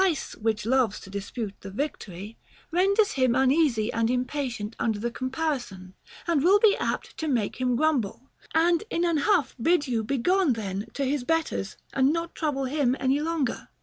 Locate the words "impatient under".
4.09-4.97